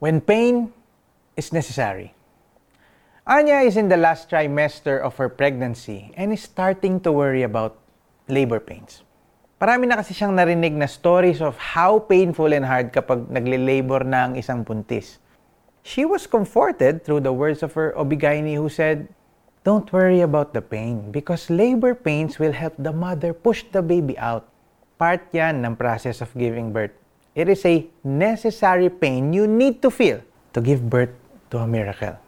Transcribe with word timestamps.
when 0.00 0.18
pain 0.20 0.72
is 1.36 1.52
necessary. 1.52 2.16
Anya 3.28 3.60
is 3.62 3.76
in 3.76 3.92
the 3.92 4.00
last 4.00 4.32
trimester 4.32 4.98
of 4.98 5.14
her 5.20 5.28
pregnancy 5.28 6.10
and 6.16 6.32
is 6.32 6.42
starting 6.42 6.98
to 7.04 7.12
worry 7.12 7.44
about 7.44 7.76
labor 8.26 8.58
pains. 8.58 9.04
Marami 9.60 9.84
na 9.84 10.00
kasi 10.00 10.16
siyang 10.16 10.32
narinig 10.32 10.72
na 10.72 10.88
stories 10.88 11.44
of 11.44 11.52
how 11.60 12.00
painful 12.00 12.48
and 12.48 12.64
hard 12.64 12.88
kapag 12.96 13.28
nagle-labor 13.28 14.00
na 14.08 14.24
ang 14.24 14.40
isang 14.40 14.64
buntis. 14.64 15.20
She 15.84 16.08
was 16.08 16.24
comforted 16.24 17.04
through 17.04 17.20
the 17.20 17.36
words 17.36 17.60
of 17.60 17.76
her 17.76 17.92
obigaini 17.92 18.56
who 18.56 18.72
said, 18.72 19.12
Don't 19.68 19.92
worry 19.92 20.24
about 20.24 20.56
the 20.56 20.64
pain 20.64 21.12
because 21.12 21.52
labor 21.52 21.92
pains 21.92 22.40
will 22.40 22.56
help 22.56 22.72
the 22.80 22.96
mother 22.96 23.36
push 23.36 23.68
the 23.68 23.84
baby 23.84 24.16
out. 24.16 24.48
Part 24.96 25.28
yan 25.36 25.60
ng 25.60 25.76
process 25.76 26.24
of 26.24 26.32
giving 26.32 26.72
birth. 26.72 26.96
It 27.30 27.46
is 27.46 27.62
a 27.62 27.86
necessary 28.02 28.90
pain 28.90 29.30
you 29.30 29.46
need 29.46 29.78
to 29.86 29.90
feel 29.94 30.18
to 30.50 30.58
give 30.58 30.82
birth 30.82 31.14
to 31.54 31.62
a 31.62 31.66
miracle. 31.66 32.18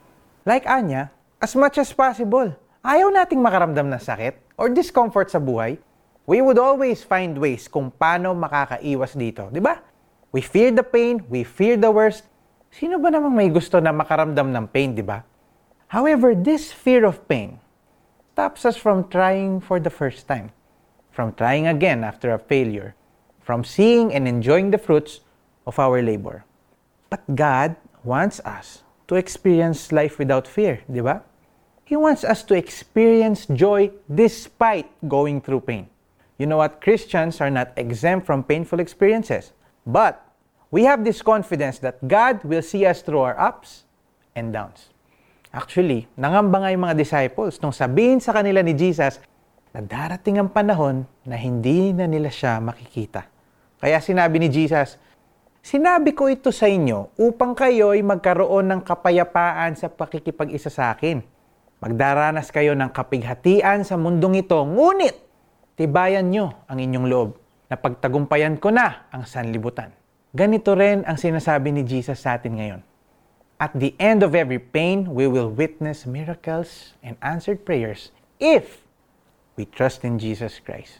Like 0.46 0.62
Anya, 0.70 1.10
as 1.42 1.58
much 1.58 1.74
as 1.82 1.90
possible, 1.90 2.54
ayaw 2.86 3.10
nating 3.10 3.42
makaramdam 3.42 3.90
ng 3.90 3.98
sakit 3.98 4.38
or 4.54 4.70
discomfort 4.70 5.26
sa 5.26 5.42
buhay. 5.42 5.74
We 6.22 6.38
would 6.38 6.54
always 6.54 7.02
find 7.02 7.34
ways 7.34 7.66
kung 7.66 7.90
paano 7.90 8.30
makakaiwas 8.30 9.18
dito, 9.18 9.50
di 9.50 9.58
ba? 9.58 9.82
We 10.30 10.38
fear 10.38 10.70
the 10.70 10.86
pain, 10.86 11.26
we 11.26 11.42
fear 11.42 11.74
the 11.74 11.90
worst. 11.90 12.22
Sino 12.70 13.02
ba 13.02 13.10
namang 13.10 13.34
may 13.34 13.50
gusto 13.50 13.82
na 13.82 13.90
makaramdam 13.90 14.54
ng 14.54 14.66
pain, 14.70 14.94
di 14.94 15.02
ba? 15.02 15.26
However, 15.90 16.30
this 16.30 16.70
fear 16.70 17.02
of 17.02 17.26
pain 17.26 17.58
stops 18.38 18.62
us 18.62 18.78
from 18.78 19.10
trying 19.10 19.58
for 19.58 19.82
the 19.82 19.90
first 19.90 20.30
time, 20.30 20.54
from 21.10 21.34
trying 21.34 21.66
again 21.66 22.06
after 22.06 22.30
a 22.30 22.38
failure, 22.38 22.94
from 23.42 23.64
seeing 23.64 24.14
and 24.14 24.26
enjoying 24.26 24.70
the 24.70 24.78
fruits 24.78 25.20
of 25.66 25.78
our 25.78 26.02
labor. 26.02 26.44
But 27.10 27.22
God 27.34 27.76
wants 28.02 28.40
us 28.40 28.82
to 29.08 29.14
experience 29.14 29.92
life 29.92 30.18
without 30.18 30.48
fear, 30.48 30.80
di 30.88 31.02
ba? 31.02 31.22
He 31.84 31.98
wants 31.98 32.24
us 32.24 32.40
to 32.48 32.56
experience 32.56 33.44
joy 33.46 33.92
despite 34.08 34.88
going 35.06 35.44
through 35.44 35.68
pain. 35.68 35.92
You 36.38 36.46
know 36.48 36.56
what? 36.56 36.80
Christians 36.80 37.38
are 37.44 37.52
not 37.52 37.76
exempt 37.76 38.24
from 38.24 38.42
painful 38.42 38.80
experiences, 38.80 39.52
but 39.84 40.24
we 40.72 40.88
have 40.88 41.04
this 41.04 41.20
confidence 41.20 41.78
that 41.84 42.00
God 42.08 42.40
will 42.42 42.64
see 42.64 42.86
us 42.86 43.02
through 43.02 43.20
our 43.20 43.36
ups 43.38 43.84
and 44.34 44.50
downs. 44.56 44.88
Actually, 45.52 46.08
nangamba 46.16 46.64
nga 46.64 46.72
yung 46.72 46.88
mga 46.88 46.96
disciples 46.96 47.60
nung 47.60 47.76
sabihin 47.76 48.24
sa 48.24 48.32
kanila 48.32 48.64
ni 48.64 48.72
Jesus 48.72 49.20
na 49.76 49.84
darating 49.84 50.40
ang 50.40 50.48
panahon 50.48 51.04
na 51.28 51.36
hindi 51.36 51.92
na 51.92 52.08
nila 52.08 52.32
siya 52.32 52.56
makikita. 52.56 53.28
Kaya 53.82 53.98
sinabi 53.98 54.38
ni 54.38 54.46
Jesus, 54.46 54.94
Sinabi 55.62 56.10
ko 56.10 56.26
ito 56.26 56.50
sa 56.50 56.66
inyo 56.66 57.14
upang 57.22 57.54
kayo'y 57.54 58.02
magkaroon 58.02 58.66
ng 58.66 58.80
kapayapaan 58.82 59.78
sa 59.78 59.86
pakikipag-isa 59.86 60.74
sa 60.74 60.90
akin. 60.90 61.22
Magdaranas 61.78 62.50
kayo 62.50 62.74
ng 62.74 62.90
kapighatian 62.90 63.86
sa 63.86 63.94
mundong 63.94 64.42
ito, 64.42 64.58
ngunit 64.58 65.22
tibayan 65.78 66.34
nyo 66.34 66.50
ang 66.66 66.82
inyong 66.82 67.06
loob 67.06 67.38
na 67.70 67.78
pagtagumpayan 67.78 68.58
ko 68.58 68.74
na 68.74 69.06
ang 69.14 69.22
sanlibutan. 69.22 69.94
Ganito 70.34 70.74
rin 70.74 71.06
ang 71.06 71.14
sinasabi 71.14 71.70
ni 71.70 71.86
Jesus 71.86 72.18
sa 72.18 72.42
atin 72.42 72.58
ngayon. 72.58 72.82
At 73.62 73.70
the 73.78 73.94
end 74.02 74.26
of 74.26 74.34
every 74.34 74.58
pain, 74.58 75.14
we 75.14 75.30
will 75.30 75.46
witness 75.46 76.10
miracles 76.10 76.98
and 77.06 77.14
answered 77.22 77.62
prayers 77.62 78.10
if 78.42 78.82
we 79.54 79.62
trust 79.62 80.02
in 80.02 80.18
Jesus 80.18 80.58
Christ. 80.58 80.98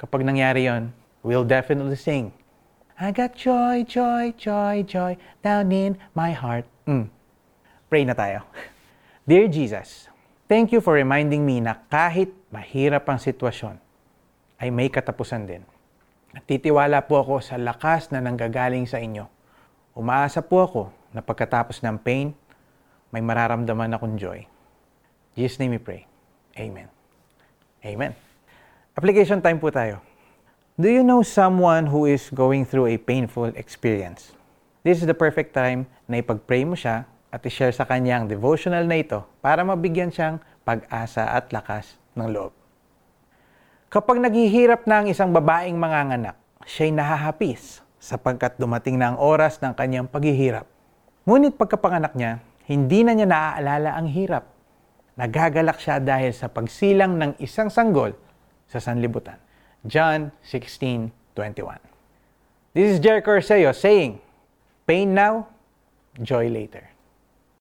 Kapag 0.00 0.24
nangyari 0.24 0.64
yon, 0.64 0.96
we'll 1.28 1.44
definitely 1.44 2.00
sing, 2.00 2.32
I 2.96 3.12
got 3.12 3.36
joy, 3.36 3.84
joy, 3.84 4.32
joy, 4.40 4.80
joy 4.88 5.20
down 5.44 5.68
in 5.68 6.00
my 6.16 6.32
heart. 6.32 6.64
Mm. 6.88 7.12
Pray 7.92 8.08
na 8.08 8.16
tayo. 8.16 8.48
Dear 9.28 9.44
Jesus, 9.52 10.08
thank 10.48 10.72
you 10.72 10.80
for 10.80 10.96
reminding 10.96 11.44
me 11.44 11.60
na 11.60 11.76
kahit 11.92 12.32
mahirap 12.48 13.04
ang 13.12 13.20
sitwasyon, 13.20 13.76
ay 14.56 14.72
may 14.72 14.88
katapusan 14.88 15.44
din. 15.44 15.62
Titiwala 16.48 17.04
po 17.04 17.20
ako 17.20 17.44
sa 17.44 17.60
lakas 17.60 18.08
na 18.08 18.24
nanggagaling 18.24 18.88
sa 18.88 18.96
inyo. 18.96 19.28
Umaasa 19.92 20.40
po 20.40 20.64
ako 20.64 20.82
na 21.12 21.20
pagkatapos 21.20 21.84
ng 21.84 22.00
pain, 22.00 22.32
may 23.12 23.20
mararamdaman 23.20 23.92
akong 23.92 24.16
joy. 24.16 24.48
In 25.36 25.44
Jesus' 25.44 25.60
name 25.60 25.76
we 25.76 25.80
pray. 25.80 26.08
Amen. 26.56 26.88
Amen. 27.84 28.12
Application 28.96 29.38
time 29.38 29.60
po 29.62 29.70
tayo. 29.70 30.07
Do 30.78 30.86
you 30.86 31.02
know 31.02 31.26
someone 31.26 31.90
who 31.90 32.06
is 32.06 32.30
going 32.30 32.62
through 32.62 32.86
a 32.94 33.02
painful 33.02 33.50
experience? 33.58 34.30
This 34.86 35.02
is 35.02 35.10
the 35.10 35.18
perfect 35.18 35.50
time 35.50 35.90
na 36.06 36.22
ipag-pray 36.22 36.62
mo 36.62 36.78
siya 36.78 37.02
at 37.34 37.42
i-share 37.42 37.74
sa 37.74 37.82
kanya 37.82 38.22
ang 38.22 38.30
devotional 38.30 38.86
na 38.86 39.02
ito 39.02 39.26
para 39.42 39.66
mabigyan 39.66 40.14
siyang 40.14 40.38
pag-asa 40.62 41.34
at 41.34 41.50
lakas 41.50 41.98
ng 42.14 42.30
loob. 42.30 42.54
Kapag 43.90 44.22
naghihirap 44.22 44.86
na 44.86 45.02
ang 45.02 45.10
isang 45.10 45.34
babaeng 45.34 45.74
manganganak, 45.74 46.38
siya'y 46.62 46.94
nahahapis 46.94 47.82
sapagkat 47.98 48.54
dumating 48.54 49.02
na 49.02 49.10
ang 49.10 49.18
oras 49.18 49.58
ng 49.58 49.74
kanyang 49.74 50.06
paghihirap. 50.06 50.70
Ngunit 51.26 51.58
pagkapanganak 51.58 52.14
niya, 52.14 52.38
hindi 52.70 53.02
na 53.02 53.18
niya 53.18 53.26
naaalala 53.26 53.98
ang 53.98 54.06
hirap. 54.06 54.46
Nagagalak 55.18 55.82
siya 55.82 55.98
dahil 55.98 56.30
sa 56.30 56.46
pagsilang 56.46 57.18
ng 57.18 57.42
isang 57.42 57.66
sanggol 57.66 58.14
sa 58.70 58.78
sanlibutan. 58.78 59.42
John 59.88 60.32
16:21. 60.44 61.78
This 62.74 62.92
is 62.94 63.00
Jericho 63.00 63.32
Orseo 63.32 63.72
saying, 63.72 64.20
Pain 64.86 65.14
now, 65.14 65.48
joy 66.22 66.48
later. 66.48 66.90